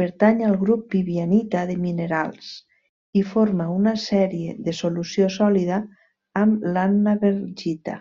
[0.00, 2.48] Pertany al grup vivianita de minerals,
[3.22, 5.82] i forma una sèrie de solució sòlida
[6.44, 7.98] amb l'annabergita.